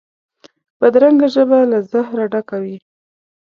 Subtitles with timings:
[0.79, 2.77] بدرنګه ژبه له زهره ډکه وي